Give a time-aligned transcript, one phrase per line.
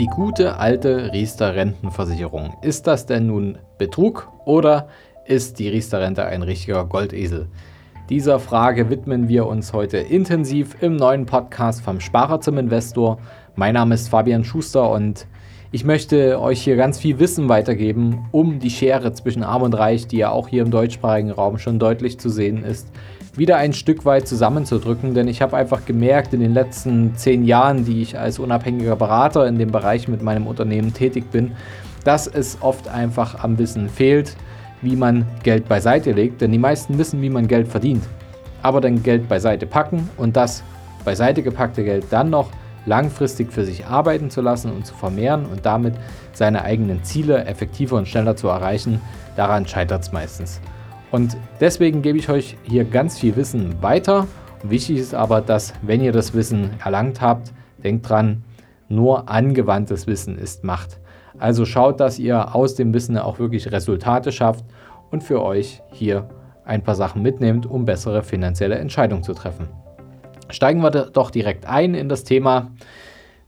[0.00, 2.54] Die gute alte Riester-Rentenversicherung.
[2.62, 4.88] Ist das denn nun Betrug oder
[5.26, 7.48] ist die Riester-Rente ein richtiger Goldesel?
[8.08, 13.18] Dieser Frage widmen wir uns heute intensiv im neuen Podcast vom Sparer zum Investor.
[13.56, 15.26] Mein Name ist Fabian Schuster und
[15.70, 20.06] ich möchte euch hier ganz viel Wissen weitergeben, um die Schere zwischen Arm und Reich,
[20.06, 22.90] die ja auch hier im deutschsprachigen Raum schon deutlich zu sehen ist,
[23.40, 27.86] wieder ein Stück weit zusammenzudrücken, denn ich habe einfach gemerkt in den letzten zehn Jahren,
[27.86, 31.52] die ich als unabhängiger Berater in dem Bereich mit meinem Unternehmen tätig bin,
[32.04, 34.36] dass es oft einfach am Wissen fehlt,
[34.82, 38.04] wie man Geld beiseite legt, denn die meisten wissen, wie man Geld verdient.
[38.60, 40.62] Aber dann Geld beiseite packen und das
[41.06, 42.50] beiseite gepackte Geld dann noch
[42.84, 45.94] langfristig für sich arbeiten zu lassen und zu vermehren und damit
[46.34, 49.00] seine eigenen Ziele effektiver und schneller zu erreichen,
[49.34, 50.60] daran scheitert es meistens.
[51.10, 54.26] Und deswegen gebe ich euch hier ganz viel Wissen weiter.
[54.62, 57.52] Wichtig ist aber, dass wenn ihr das Wissen erlangt habt,
[57.82, 58.44] denkt dran,
[58.88, 61.00] nur angewandtes Wissen ist Macht.
[61.38, 64.64] Also schaut, dass ihr aus dem Wissen auch wirklich Resultate schafft
[65.10, 66.28] und für euch hier
[66.64, 69.68] ein paar Sachen mitnehmt, um bessere finanzielle Entscheidungen zu treffen.
[70.50, 72.70] Steigen wir doch direkt ein in das Thema.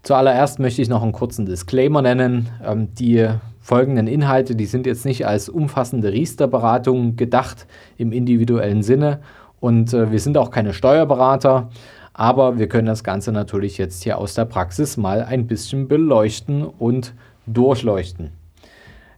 [0.02, 2.48] Zuallererst möchte ich noch einen kurzen Disclaimer nennen.
[2.64, 3.28] Ähm, die
[3.62, 9.20] folgenden Inhalte, die sind jetzt nicht als umfassende Riester-Beratung gedacht im individuellen Sinne
[9.60, 11.70] und äh, wir sind auch keine Steuerberater,
[12.12, 16.64] aber wir können das Ganze natürlich jetzt hier aus der Praxis mal ein bisschen beleuchten
[16.64, 17.14] und
[17.46, 18.32] durchleuchten.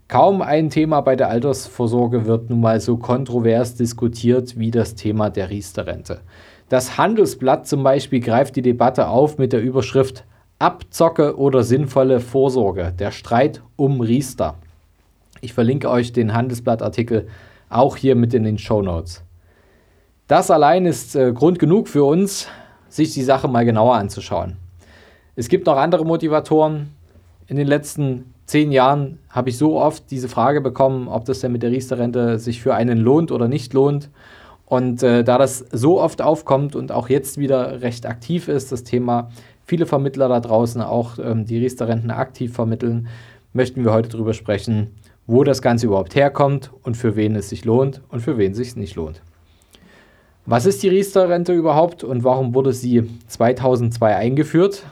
[0.06, 5.31] Kaum ein Thema bei der Altersvorsorge wird nun mal so kontrovers diskutiert wie das Thema
[5.31, 6.20] der Riester-Rente.
[6.69, 10.25] Das Handelsblatt zum Beispiel greift die Debatte auf mit der Überschrift
[10.65, 14.55] Abzocke oder sinnvolle Vorsorge, der Streit um Riester.
[15.43, 17.29] Ich verlinke euch den Handelsblattartikel
[17.69, 19.23] auch hier mit in den Show Notes.
[20.27, 22.48] Das allein ist äh, Grund genug für uns,
[22.89, 24.57] sich die Sache mal genauer anzuschauen.
[25.37, 26.95] Es gibt noch andere Motivatoren.
[27.47, 31.53] In den letzten zehn Jahren habe ich so oft diese Frage bekommen, ob das denn
[31.53, 34.09] mit der Riester-Rente sich für einen lohnt oder nicht lohnt.
[34.65, 38.83] Und äh, da das so oft aufkommt und auch jetzt wieder recht aktiv ist, das
[38.83, 39.29] Thema,
[39.64, 43.08] viele Vermittler da draußen auch ähm, die Riester-Renten aktiv vermitteln,
[43.52, 44.89] möchten wir heute darüber sprechen,
[45.27, 48.58] wo das Ganze überhaupt herkommt und für wen es sich lohnt und für wen es
[48.58, 49.23] sich nicht lohnt.
[50.47, 54.85] Was ist die Riester-Rente überhaupt und warum wurde sie 2002 eingeführt?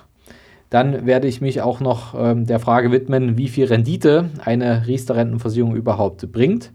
[0.71, 5.77] Dann werde ich mich auch noch ähm, der Frage widmen, wie viel Rendite eine Riester-Rentenversicherung
[5.77, 6.72] überhaupt bringt.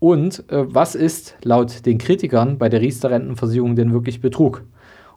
[0.00, 4.64] Und äh, was ist laut den Kritikern bei der Riester-Rentenversicherung denn wirklich Betrug?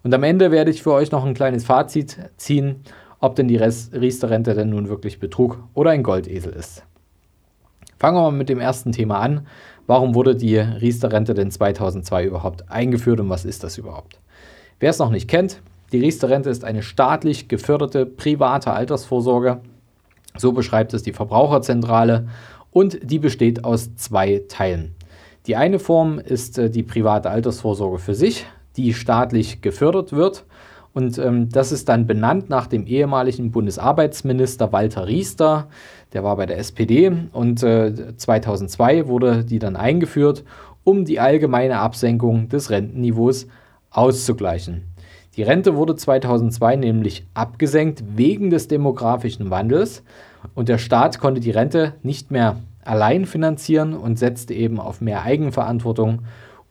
[0.03, 2.84] Und am Ende werde ich für euch noch ein kleines Fazit ziehen,
[3.19, 6.84] ob denn die Riester-Rente denn nun wirklich Betrug oder ein Goldesel ist.
[7.97, 9.47] Fangen wir mal mit dem ersten Thema an.
[9.88, 14.19] Warum wurde die Riester-Rente denn 2002 überhaupt eingeführt und was ist das überhaupt?
[14.81, 15.62] Wer es noch nicht kennt,
[15.94, 19.62] die Riester-Rente ist eine staatlich geförderte private Altersvorsorge.
[20.36, 22.28] So beschreibt es die Verbraucherzentrale
[22.72, 24.96] und die besteht aus zwei Teilen.
[25.46, 28.46] Die eine Form ist äh, die private Altersvorsorge für sich,
[28.78, 30.45] die staatlich gefördert wird.
[30.94, 35.67] Und ähm, das ist dann benannt nach dem ehemaligen Bundesarbeitsminister Walter Riester.
[36.13, 40.44] Der war bei der SPD und äh, 2002 wurde die dann eingeführt,
[40.83, 43.47] um die allgemeine Absenkung des Rentenniveaus
[43.89, 44.83] auszugleichen.
[45.35, 50.03] Die Rente wurde 2002 nämlich abgesenkt wegen des demografischen Wandels
[50.53, 55.23] und der Staat konnte die Rente nicht mehr allein finanzieren und setzte eben auf mehr
[55.23, 56.19] Eigenverantwortung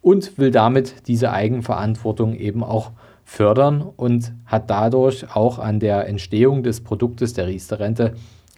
[0.03, 2.91] und will damit diese Eigenverantwortung eben auch
[3.23, 8.13] fördern und hat dadurch auch an der Entstehung des Produktes der Riester-Rente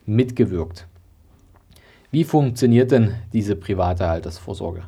[0.05, 0.88] mitgewirkt.
[2.11, 4.84] Wie funktioniert denn diese private Altersvorsorge?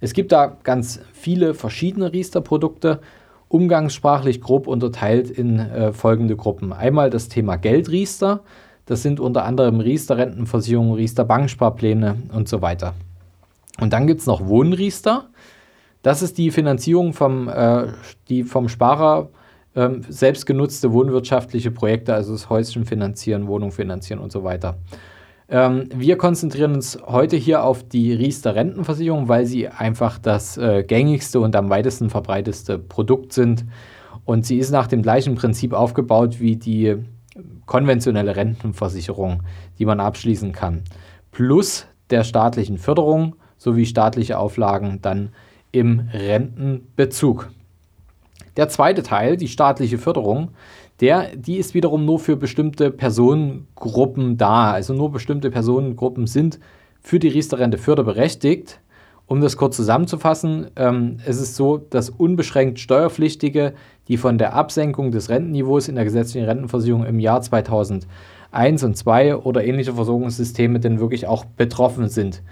[0.00, 3.00] Es gibt da ganz viele verschiedene Riester-Produkte,
[3.48, 6.72] umgangssprachlich grob unterteilt in äh, folgende Gruppen.
[6.72, 8.40] Einmal das Thema Geldriester,
[8.86, 12.94] das sind unter anderem Riester-Rentenversicherungen, Riester-Banksparpläne und so weiter.
[13.80, 15.29] Und dann gibt es noch Wohnriester.
[16.02, 17.88] Das ist die Finanzierung vom, äh,
[18.28, 19.30] die vom Sparer
[19.74, 24.78] äh, selbst genutzte wohnwirtschaftliche Projekte, also das Häuschen finanzieren, Wohnung finanzieren und so weiter.
[25.48, 30.84] Ähm, wir konzentrieren uns heute hier auf die Riester Rentenversicherung, weil sie einfach das äh,
[30.84, 33.64] gängigste und am weitesten verbreiteste Produkt sind.
[34.24, 36.96] Und sie ist nach dem gleichen Prinzip aufgebaut wie die
[37.66, 39.42] konventionelle Rentenversicherung,
[39.78, 40.84] die man abschließen kann.
[41.32, 45.30] Plus der staatlichen Förderung sowie staatliche Auflagen dann
[45.72, 47.50] im Rentenbezug.
[48.56, 50.50] Der zweite Teil, die staatliche Förderung,
[51.00, 54.72] der, die ist wiederum nur für bestimmte Personengruppen da.
[54.72, 56.58] Also nur bestimmte Personengruppen sind
[57.00, 58.80] für die Riester-Rente förderberechtigt.
[59.26, 63.74] Um das kurz zusammenzufassen, ähm, es ist so, dass unbeschränkt Steuerpflichtige,
[64.08, 68.08] die von der Absenkung des Rentenniveaus in der gesetzlichen Rentenversicherung im Jahr 2001
[68.52, 72.42] 1 und 2 oder ähnliche Versorgungssysteme denn wirklich auch betroffen sind.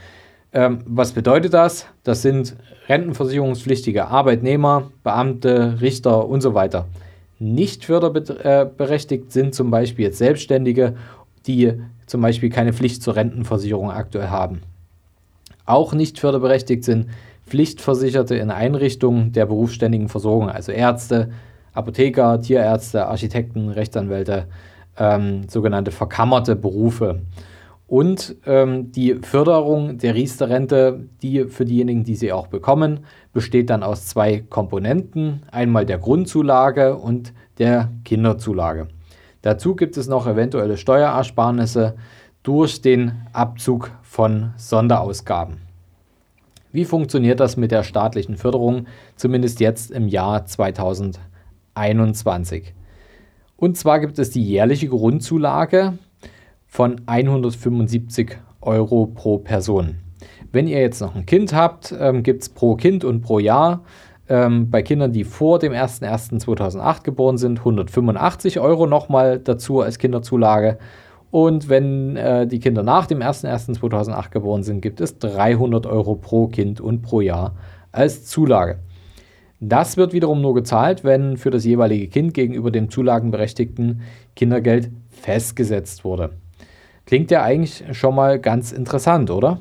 [0.52, 1.86] Ähm, was bedeutet das?
[2.04, 2.56] Das sind
[2.88, 6.86] rentenversicherungspflichtige Arbeitnehmer, Beamte, Richter und so weiter.
[7.38, 10.96] Nicht förderberechtigt sind zum Beispiel jetzt Selbstständige,
[11.46, 11.74] die
[12.06, 14.62] zum Beispiel keine Pflicht zur Rentenversicherung aktuell haben.
[15.66, 17.08] Auch nicht förderberechtigt sind
[17.46, 21.30] Pflichtversicherte in Einrichtungen der berufsständigen Versorgung, also Ärzte,
[21.74, 24.46] Apotheker, Tierärzte, Architekten, Rechtsanwälte,
[24.98, 27.20] ähm, sogenannte verkammerte Berufe.
[27.88, 33.82] Und ähm, die Förderung der Riester-Rente, die für diejenigen, die sie auch bekommen, besteht dann
[33.82, 35.44] aus zwei Komponenten.
[35.50, 38.88] Einmal der Grundzulage und der Kinderzulage.
[39.40, 41.94] Dazu gibt es noch eventuelle Steuerersparnisse
[42.42, 45.56] durch den Abzug von Sonderausgaben.
[46.70, 48.84] Wie funktioniert das mit der staatlichen Förderung,
[49.16, 52.74] zumindest jetzt im Jahr 2021?
[53.56, 55.94] Und zwar gibt es die jährliche Grundzulage,
[56.68, 59.96] von 175 Euro pro Person.
[60.52, 63.82] Wenn ihr jetzt noch ein Kind habt, ähm, gibt es pro Kind und pro Jahr
[64.28, 70.78] ähm, bei Kindern, die vor dem 01.01.2008 geboren sind, 185 Euro nochmal dazu als Kinderzulage.
[71.30, 76.48] Und wenn äh, die Kinder nach dem 01.01.2008 geboren sind, gibt es 300 Euro pro
[76.48, 77.54] Kind und pro Jahr
[77.92, 78.78] als Zulage.
[79.60, 84.02] Das wird wiederum nur gezahlt, wenn für das jeweilige Kind gegenüber dem zulagenberechtigten
[84.36, 86.30] Kindergeld festgesetzt wurde.
[87.08, 89.60] Klingt ja eigentlich schon mal ganz interessant, oder?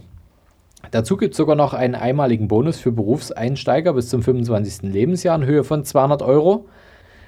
[0.91, 4.91] Dazu gibt es sogar noch einen einmaligen Bonus für Berufseinsteiger bis zum 25.
[4.91, 6.65] Lebensjahr in Höhe von 200 Euro.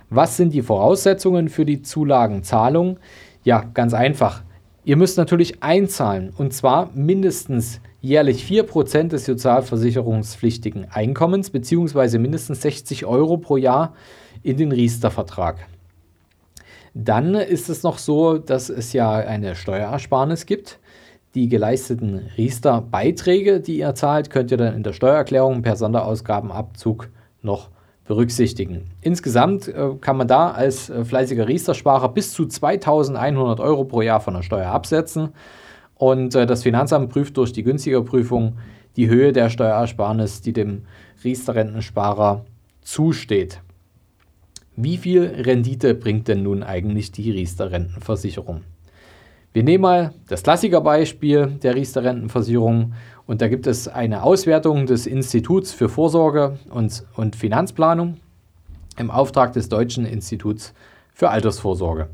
[0.10, 3.00] Was sind die Voraussetzungen für die Zulagenzahlung?
[3.46, 4.44] Ja, ganz einfach.
[4.84, 12.18] Ihr müsst natürlich einzahlen und zwar mindestens jährlich 4% des sozialversicherungspflichtigen Einkommens bzw.
[12.18, 13.94] mindestens 60 Euro pro Jahr
[14.44, 15.66] in den Riester-Vertrag.
[16.94, 20.80] Dann ist es noch so, dass es ja eine Steuerersparnis gibt.
[21.36, 27.10] Die geleisteten Riester-Beiträge, die ihr zahlt, könnt ihr dann in der Steuererklärung per Sonderausgabenabzug
[27.42, 27.70] noch
[28.10, 28.90] berücksichtigen.
[29.02, 34.20] Insgesamt äh, kann man da als äh, fleißiger Riester-Sparer bis zu 2100 Euro pro Jahr
[34.20, 35.30] von der Steuer absetzen.
[35.94, 38.58] Und äh, das Finanzamt prüft durch die günstige Prüfung
[38.96, 40.86] die Höhe der Steuerersparnis, die dem
[41.24, 42.46] Riester-Rentensparer
[42.82, 43.62] zusteht.
[44.82, 48.62] Wie viel Rendite bringt denn nun eigentlich die Riester Rentenversicherung?
[49.52, 52.94] Wir nehmen mal das Klassikerbeispiel der Riester Rentenversicherung
[53.28, 58.22] und da gibt es eine Auswertung des Instituts für Vorsorge und, und Finanzplanung
[58.98, 60.74] im Auftrag des Deutschen Instituts
[61.14, 62.08] für Altersvorsorge.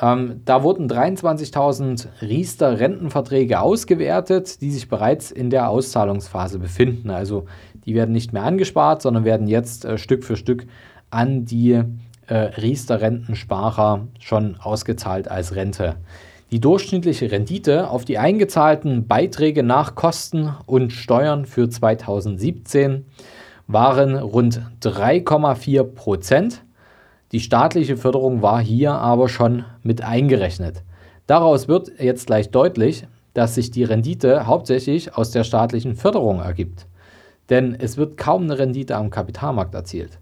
[0.00, 7.10] Ähm, da wurden 23.000 Riester Rentenverträge ausgewertet, die sich bereits in der Auszahlungsphase befinden.
[7.10, 7.44] Also
[7.84, 10.66] die werden nicht mehr angespart, sondern werden jetzt äh, Stück für Stück
[11.10, 11.82] an die
[12.26, 15.96] äh, Riester-Rentensparer schon ausgezahlt als Rente.
[16.50, 23.04] Die durchschnittliche Rendite auf die eingezahlten Beiträge nach Kosten und Steuern für 2017
[23.66, 26.62] waren rund 3,4 Prozent.
[27.32, 30.82] Die staatliche Förderung war hier aber schon mit eingerechnet.
[31.26, 36.86] Daraus wird jetzt gleich deutlich, dass sich die Rendite hauptsächlich aus der staatlichen Förderung ergibt.
[37.50, 40.18] Denn es wird kaum eine Rendite am Kapitalmarkt erzielt.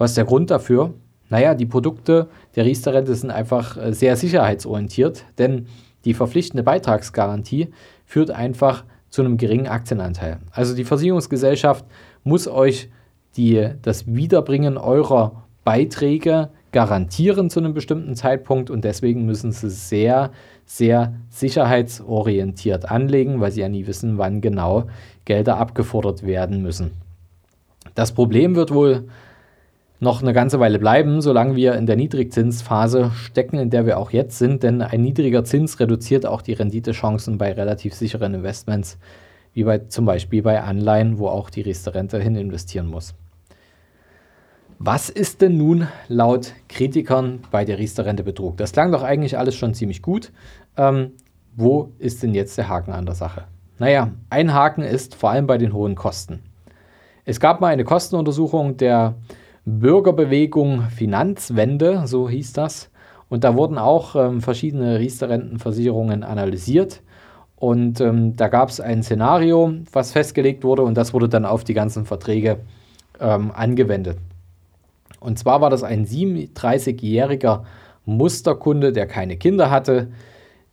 [0.00, 0.94] Was ist der Grund dafür?
[1.28, 5.66] Naja, die Produkte der Riester-Rente sind einfach äh, sehr sicherheitsorientiert, denn
[6.06, 7.68] die verpflichtende Beitragsgarantie
[8.06, 10.38] führt einfach zu einem geringen Aktienanteil.
[10.52, 11.84] Also die Versicherungsgesellschaft
[12.24, 12.88] muss euch
[13.36, 20.30] die, das Wiederbringen eurer Beiträge garantieren zu einem bestimmten Zeitpunkt und deswegen müssen sie sehr,
[20.64, 24.86] sehr sicherheitsorientiert anlegen, weil sie ja nie wissen, wann genau
[25.26, 26.92] Gelder abgefordert werden müssen.
[27.94, 29.04] Das Problem wird wohl
[30.00, 34.10] noch eine ganze Weile bleiben, solange wir in der Niedrigzinsphase stecken, in der wir auch
[34.10, 38.98] jetzt sind, denn ein niedriger Zins reduziert auch die Renditechancen bei relativ sicheren Investments,
[39.52, 43.14] wie bei, zum Beispiel bei Anleihen, wo auch die Riester-Rente hin investieren muss.
[44.78, 48.56] Was ist denn nun laut Kritikern bei der Riester-Rente Betrug?
[48.56, 50.32] Das klang doch eigentlich alles schon ziemlich gut.
[50.78, 51.12] Ähm,
[51.54, 53.44] wo ist denn jetzt der Haken an der Sache?
[53.78, 56.42] Naja, ein Haken ist vor allem bei den hohen Kosten.
[57.26, 59.16] Es gab mal eine Kostenuntersuchung der
[59.64, 62.90] Bürgerbewegung Finanzwende, so hieß das.
[63.28, 67.02] Und da wurden auch ähm, verschiedene Riester-Rentenversicherungen analysiert.
[67.56, 71.62] Und ähm, da gab es ein Szenario, was festgelegt wurde und das wurde dann auf
[71.62, 72.60] die ganzen Verträge
[73.20, 74.18] ähm, angewendet.
[75.20, 77.64] Und zwar war das ein 37-jähriger
[78.06, 80.08] Musterkunde, der keine Kinder hatte,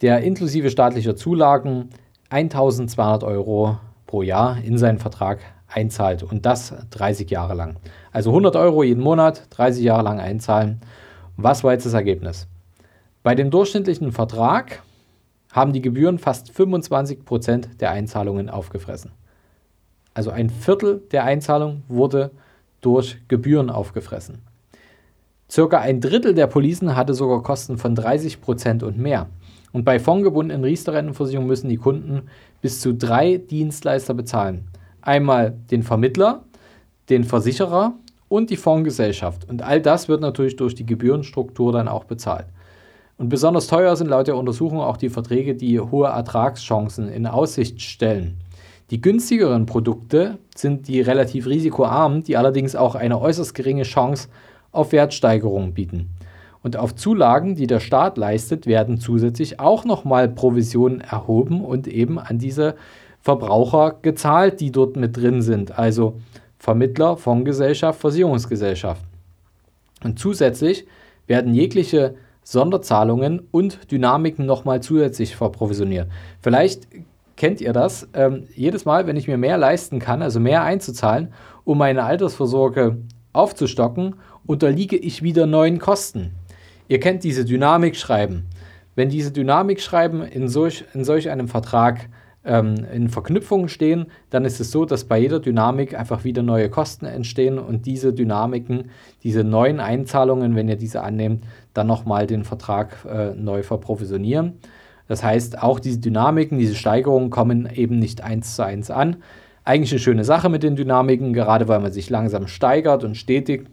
[0.02, 1.90] der inklusive staatlicher Zulagen
[2.30, 7.78] 1200 Euro pro Jahr in seinen Vertrag einzahlt und das 30 Jahre lang.
[8.12, 10.82] Also 100 Euro jeden Monat, 30 Jahre lang einzahlen.
[11.36, 12.48] Was war jetzt das Ergebnis?
[13.24, 14.82] Bei dem durchschnittlichen Vertrag
[15.52, 19.12] haben die Gebühren fast 25 Prozent der Einzahlungen aufgefressen.
[20.14, 22.32] Also ein Viertel der Einzahlung wurde
[22.82, 24.40] durch Gebühren aufgefressen.
[25.50, 29.30] Circa ein Drittel der Policen hatte sogar Kosten von 30 Prozent und mehr.
[29.72, 32.24] Und bei fondgebundenen Riester-Rentenversicherungen müssen die Kunden
[32.62, 34.68] bis zu drei Dienstleister bezahlen.
[35.02, 36.44] Einmal den Vermittler,
[37.10, 37.94] den Versicherer
[38.30, 39.48] und die Fondsgesellschaft.
[39.50, 42.48] Und all das wird natürlich durch die Gebührenstruktur dann auch bezahlt.
[43.18, 47.82] Und besonders teuer sind laut der Untersuchung auch die Verträge, die hohe Ertragschancen in Aussicht
[47.82, 48.38] stellen.
[48.92, 54.30] Die günstigeren Produkte sind die relativ risikoarmen, die allerdings auch eine äußerst geringe Chance
[54.72, 56.10] auf Wertsteigerungen bieten.
[56.62, 62.20] Und auf Zulagen, die der Staat leistet, werden zusätzlich auch nochmal Provisionen erhoben und eben
[62.20, 62.76] an diese
[63.28, 65.78] Verbraucher gezahlt, die dort mit drin sind.
[65.78, 66.18] Also
[66.60, 69.04] Vermittler, Fondsgesellschaft, Versicherungsgesellschaft.
[70.02, 70.88] Und zusätzlich
[71.26, 76.08] werden jegliche Sonderzahlungen und Dynamiken nochmal zusätzlich verprovisioniert.
[76.40, 76.88] Vielleicht
[77.36, 78.08] kennt ihr das.
[78.14, 81.34] Ähm, jedes Mal, wenn ich mir mehr leisten kann, also mehr einzuzahlen,
[81.66, 82.96] um meine Altersvorsorge
[83.34, 84.16] aufzustocken,
[84.46, 86.32] unterliege ich wieder neuen Kosten.
[86.88, 88.46] Ihr kennt diese Dynamikschreiben.
[88.96, 92.08] Wenn diese Dynamikschreiben in solch, in solch einem Vertrag
[92.48, 96.70] ähm, in Verknüpfungen stehen, dann ist es so, dass bei jeder Dynamik einfach wieder neue
[96.70, 98.90] Kosten entstehen und diese Dynamiken,
[99.24, 104.54] diese neuen Einzahlungen, wenn ihr diese annehmt, dann nochmal den Vertrag äh, neu verprovisionieren.
[105.08, 109.18] Das heißt, auch diese Dynamiken, diese Steigerungen kommen eben nicht eins zu eins an.
[109.64, 113.68] Eigentlich eine schöne Sache mit den Dynamiken, gerade weil man sich langsam steigert und stetigt.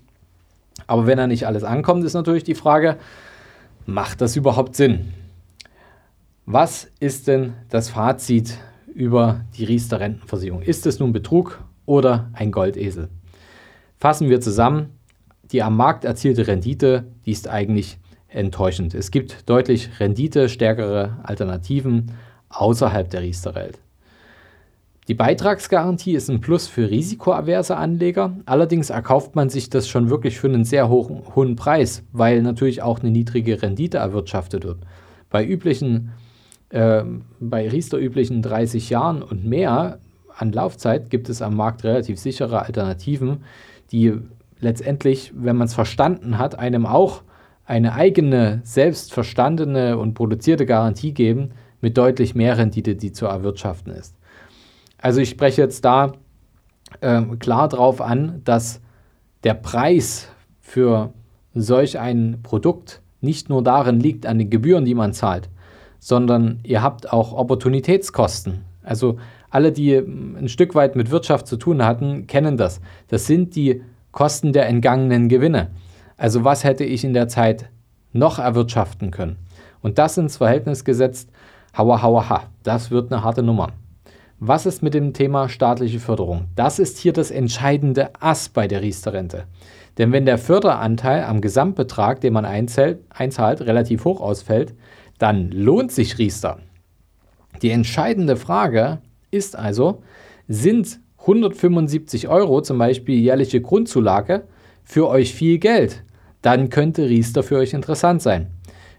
[0.86, 2.96] Aber wenn da nicht alles ankommt, ist natürlich die Frage,
[3.86, 5.12] macht das überhaupt Sinn?
[6.46, 8.58] Was ist denn das Fazit
[8.94, 10.60] über die Riester Rentenversicherung?
[10.60, 13.08] Ist es nun Betrug oder ein Goldesel?
[13.96, 14.90] Fassen wir zusammen,
[15.52, 17.96] die am Markt erzielte Rendite, die ist eigentlich
[18.28, 18.92] enttäuschend.
[18.92, 22.12] Es gibt deutlich renditestärkere Alternativen
[22.50, 23.78] außerhalb der Riester-Welt.
[25.08, 28.36] Die Beitragsgarantie ist ein Plus für risikoaverse Anleger.
[28.44, 32.82] Allerdings erkauft man sich das schon wirklich für einen sehr hohen, hohen Preis, weil natürlich
[32.82, 34.80] auch eine niedrige Rendite erwirtschaftet wird.
[35.30, 36.12] Bei üblichen
[36.74, 37.04] äh,
[37.38, 40.00] bei Riester üblichen 30 Jahren und mehr
[40.36, 43.44] an Laufzeit gibt es am Markt relativ sichere Alternativen,
[43.92, 44.14] die
[44.58, 47.22] letztendlich, wenn man es verstanden hat, einem auch
[47.64, 51.50] eine eigene, selbstverstandene und produzierte Garantie geben
[51.80, 54.16] mit deutlich mehr Rendite, die zu erwirtschaften ist.
[54.98, 56.14] Also ich spreche jetzt da
[57.00, 58.80] äh, klar darauf an, dass
[59.44, 60.28] der Preis
[60.60, 61.12] für
[61.54, 65.48] solch ein Produkt nicht nur darin liegt, an den Gebühren, die man zahlt,
[66.04, 68.60] sondern ihr habt auch Opportunitätskosten.
[68.82, 69.16] Also
[69.48, 72.82] alle, die ein Stück weit mit Wirtschaft zu tun hatten, kennen das.
[73.08, 73.80] Das sind die
[74.12, 75.70] Kosten der entgangenen Gewinne.
[76.18, 77.70] Also was hätte ich in der Zeit
[78.12, 79.36] noch erwirtschaften können?
[79.80, 81.30] Und das ins Verhältnis gesetzt,
[81.74, 83.70] hauer, hauer, ha, das wird eine harte Nummer.
[84.38, 86.48] Was ist mit dem Thema staatliche Förderung?
[86.54, 89.44] Das ist hier das entscheidende Ass bei der Riester-Rente.
[89.96, 94.74] Denn wenn der Förderanteil am Gesamtbetrag, den man einzahlt, relativ hoch ausfällt,
[95.18, 96.58] dann lohnt sich Riester.
[97.62, 98.98] Die entscheidende Frage
[99.30, 100.02] ist also,
[100.48, 104.44] sind 175 Euro zum Beispiel jährliche Grundzulage
[104.82, 106.04] für euch viel Geld?
[106.42, 108.48] Dann könnte Riester für euch interessant sein.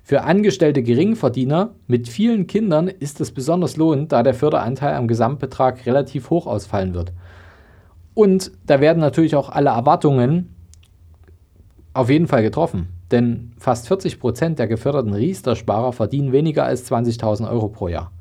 [0.04, 5.86] Für angestellte Geringverdiener mit vielen Kindern ist es besonders lohnend, da der Förderanteil am Gesamtbetrag
[5.86, 7.12] relativ hoch ausfallen wird.
[8.14, 10.56] Und da werden natürlich auch alle Erwartungen
[11.94, 12.95] auf jeden Fall getroffen.
[13.12, 18.12] Denn fast 40 Prozent der geförderten Riester-Sparer verdienen weniger als 20.000 Euro pro Jahr.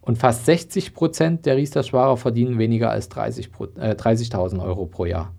[0.00, 5.32] Und fast 60 Prozent der Riester-Sparer verdienen weniger als 30.000 äh, 30 Euro pro Jahr.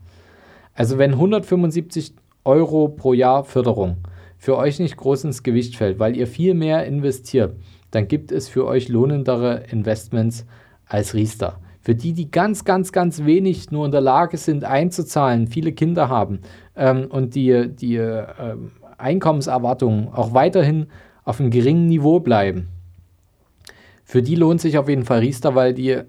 [0.74, 2.14] Also wenn 175
[2.46, 3.98] Euro pro Jahr Förderung
[4.38, 7.56] für euch nicht groß ins Gewicht fällt, weil ihr viel mehr investiert,
[7.92, 10.46] dann gibt es für euch lohnendere Investments
[10.86, 11.60] als Riester.
[11.82, 16.10] Für die, die ganz, ganz, ganz wenig nur in der Lage sind einzuzahlen, viele Kinder
[16.10, 16.42] haben
[16.76, 18.26] ähm, und die, die äh,
[18.98, 20.88] Einkommenserwartungen auch weiterhin
[21.24, 22.68] auf einem geringen Niveau bleiben,
[24.12, 26.02] für die lohnt sich auf jeden Fall Riester, weil die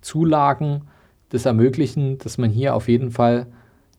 [0.00, 0.84] Zulagen
[1.28, 3.46] das ermöglichen, dass man hier auf jeden Fall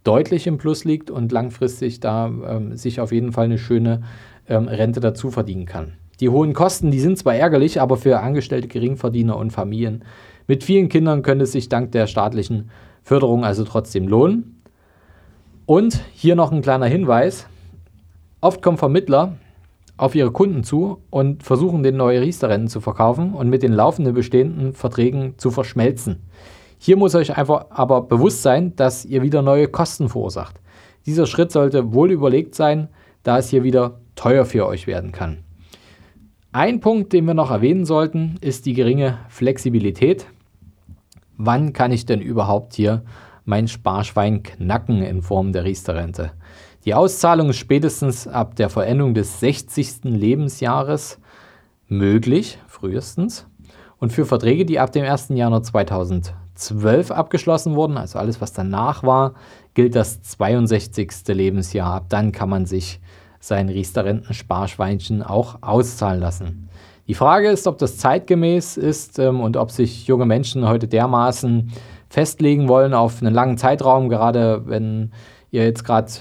[0.04, 4.02] deutlich im Plus liegt und langfristig da ähm, sich auf jeden Fall eine schöne
[4.50, 5.94] ähm, Rente dazu verdienen kann.
[6.20, 10.04] Die hohen Kosten, die sind zwar ärgerlich, aber für Angestellte, Geringverdiener und Familien
[10.48, 12.70] mit vielen Kindern könnte es sich dank der staatlichen
[13.04, 14.62] Förderung also trotzdem lohnen.
[15.66, 17.48] Und hier noch ein kleiner Hinweis.
[18.40, 19.38] Oft kommen Vermittler
[19.98, 24.14] auf ihre Kunden zu und versuchen, den neue Riester-Rennen zu verkaufen und mit den laufenden
[24.14, 26.22] bestehenden Verträgen zu verschmelzen.
[26.78, 30.62] Hier muss euch einfach aber bewusst sein, dass ihr wieder neue Kosten verursacht.
[31.06, 32.90] Dieser Schritt sollte wohl überlegt sein,
[33.24, 35.40] da es hier wieder teuer für euch werden kann.
[36.52, 40.28] Ein Punkt, den wir noch erwähnen sollten, ist die geringe Flexibilität.
[41.38, 43.04] Wann kann ich denn überhaupt hier
[43.46, 46.32] mein Sparschwein knacken in Form der Riester-Rente?
[46.84, 50.04] Die Auszahlung ist spätestens ab der Vollendung des 60.
[50.04, 51.20] Lebensjahres
[51.88, 53.48] möglich, frühestens.
[54.00, 55.30] Und für Verträge, die ab dem 1.
[55.30, 59.34] Januar 2012 abgeschlossen wurden, also alles, was danach war,
[59.74, 61.12] gilt das 62.
[61.28, 61.94] Lebensjahr.
[61.94, 63.00] Ab dann kann man sich
[63.40, 66.70] sein Riester-Renten-Sparschweinchen auch auszahlen lassen.
[67.08, 71.72] Die Frage ist, ob das zeitgemäß ist ähm, und ob sich junge Menschen heute dermaßen
[72.10, 75.12] festlegen wollen auf einen langen Zeitraum, gerade wenn
[75.50, 76.12] ihr jetzt gerade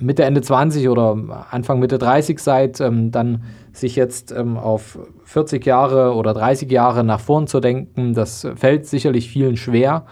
[0.00, 1.16] Mitte, Ende 20 oder
[1.50, 7.04] Anfang, Mitte 30 seid, ähm, dann sich jetzt ähm, auf 40 Jahre oder 30 Jahre
[7.04, 10.04] nach vorn zu denken, das fällt sicherlich vielen schwer.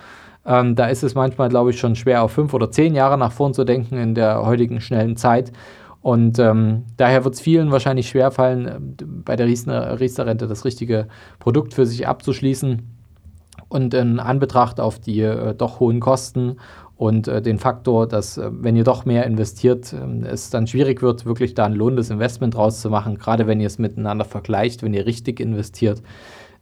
[0.45, 3.33] Ähm, da ist es manchmal, glaube ich, schon schwer, auf fünf oder zehn Jahre nach
[3.33, 5.53] vorn zu denken in der heutigen schnellen Zeit.
[6.03, 11.07] Und ähm, daher wird es vielen wahrscheinlich schwerfallen, äh, bei der Riester-Rente das richtige
[11.39, 12.83] Produkt für sich abzuschließen.
[13.69, 16.57] Und in Anbetracht auf die äh, doch hohen Kosten
[16.97, 21.03] und äh, den Faktor, dass, äh, wenn ihr doch mehr investiert, äh, es dann schwierig
[21.03, 24.83] wird, wirklich da ein lohnendes Investment draus zu machen, gerade wenn ihr es miteinander vergleicht,
[24.83, 26.03] wenn ihr richtig investiert,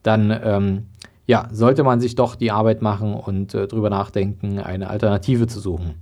[0.02, 0.87] dann ähm,
[1.26, 5.61] ja, sollte man sich doch die Arbeit machen und äh, drüber nachdenken, eine Alternative zu
[5.61, 5.94] suchen.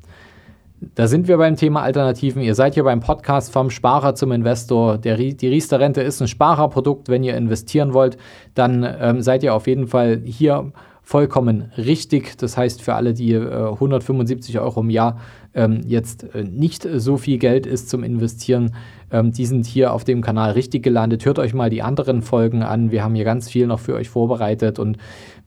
[0.81, 2.41] Da sind wir beim Thema Alternativen.
[2.41, 4.97] Ihr seid hier beim Podcast vom Sparer zum Investor.
[4.97, 7.09] Der, die Riester-Rente ist ein Sparerprodukt.
[7.09, 8.17] Wenn ihr investieren wollt,
[8.55, 10.71] dann ähm, seid ihr auf jeden Fall hier
[11.03, 12.37] vollkommen richtig.
[12.39, 15.19] Das heißt, für alle, die äh, 175 Euro im Jahr
[15.53, 18.77] ähm, jetzt äh, nicht so viel Geld ist zum Investieren,
[19.11, 21.25] ähm, die sind hier auf dem Kanal richtig gelandet.
[21.25, 22.93] Hört euch mal die anderen Folgen an.
[22.93, 24.79] Wir haben hier ganz viel noch für euch vorbereitet.
[24.79, 24.99] Und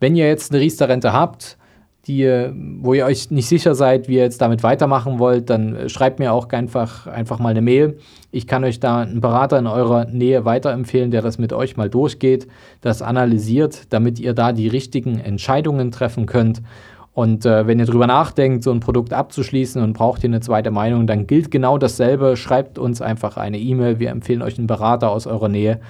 [0.02, 1.58] wenn ihr jetzt eine Riester-Rente habt,
[2.08, 5.90] die, wo ihr euch nicht sicher seid, wie ihr jetzt damit weitermachen wollt, dann äh,
[5.90, 7.98] schreibt mir auch einfach, einfach mal eine Mail.
[8.32, 11.90] Ich kann euch da einen Berater in eurer Nähe weiterempfehlen, der das mit euch mal
[11.90, 12.48] durchgeht,
[12.82, 16.62] das analysiert, damit ihr da die richtigen Entscheidungen treffen könnt.
[17.14, 20.72] Und äh, wenn ihr drüber nachdenkt, so ein Produkt abzuschließen und braucht ihr eine zweite
[20.72, 22.38] Meinung, dann gilt genau dasselbe.
[22.38, 24.00] Schreibt uns einfach eine E-Mail.
[24.00, 25.82] Wir empfehlen euch einen Berater aus eurer Nähe,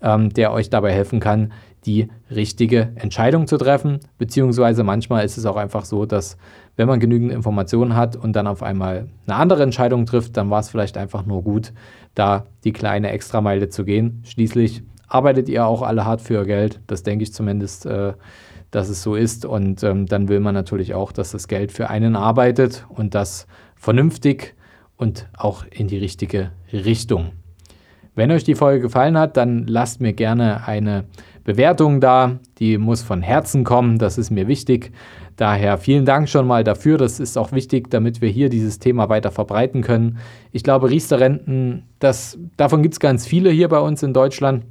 [0.00, 1.52] ähm, der euch dabei helfen kann,
[1.86, 4.00] die richtige Entscheidung zu treffen.
[4.18, 6.36] Beziehungsweise manchmal ist es auch einfach so, dass
[6.76, 10.60] wenn man genügend Informationen hat und dann auf einmal eine andere Entscheidung trifft, dann war
[10.60, 11.72] es vielleicht einfach nur gut,
[12.14, 14.22] da die kleine Extrameile zu gehen.
[14.24, 16.80] Schließlich arbeitet ihr auch alle hart für ihr Geld.
[16.86, 18.12] Das denke ich zumindest, äh,
[18.70, 19.44] dass es so ist.
[19.44, 23.46] Und ähm, dann will man natürlich auch, dass das Geld für einen arbeitet und das
[23.74, 24.54] vernünftig
[24.96, 27.30] und auch in die richtige Richtung.
[28.14, 31.04] Wenn euch die Folge gefallen hat, dann lasst mir gerne eine
[31.48, 32.40] Bewertung da.
[32.58, 34.92] Die muss von Herzen kommen, das ist mir wichtig.
[35.36, 36.98] Daher vielen Dank schon mal dafür.
[36.98, 40.18] Das ist auch wichtig, damit wir hier dieses Thema weiter verbreiten können.
[40.52, 41.84] Ich glaube, Riester-Renten,
[42.58, 44.66] davon gibt es ganz viele hier bei uns in Deutschland.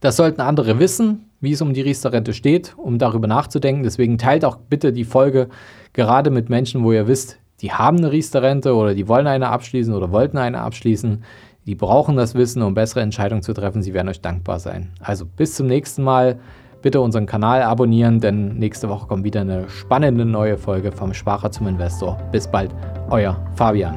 [0.00, 3.82] Das sollten andere wissen, wie es um die Riester-Rente steht, um darüber nachzudenken.
[3.82, 5.48] Deswegen teilt auch bitte die Folge
[5.94, 9.94] gerade mit Menschen, wo ihr wisst, die haben eine Riester-Rente oder die wollen eine abschließen
[9.94, 11.24] oder wollten eine abschließen.
[11.64, 13.82] Die brauchen das Wissen, um bessere Entscheidungen zu treffen.
[13.82, 14.90] Sie werden euch dankbar sein.
[15.00, 16.40] Also bis zum nächsten Mal.
[16.82, 21.52] Bitte unseren Kanal abonnieren, denn nächste Woche kommt wieder eine spannende neue Folge vom Sparer
[21.52, 22.18] zum Investor.
[22.32, 22.74] Bis bald,
[23.10, 23.96] euer Fabian.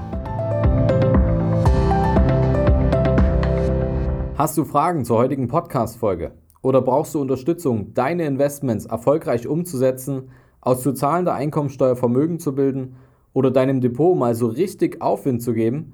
[4.37, 6.33] Hast du Fragen zur heutigen Podcast-Folge?
[6.61, 10.29] Oder brauchst du Unterstützung, deine Investments erfolgreich umzusetzen,
[10.61, 12.97] aus zu zahlender Einkommensteuer Vermögen zu bilden
[13.33, 15.93] oder deinem Depot mal so richtig Aufwind zu geben?